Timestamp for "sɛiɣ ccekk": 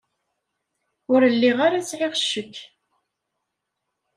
1.89-2.55